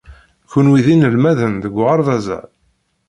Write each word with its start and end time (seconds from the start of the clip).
Kenwi 0.51 0.79
d 0.85 0.87
inelmaden 0.93 1.53
deg 1.63 1.73
uɣerbaz-a? 1.79 2.39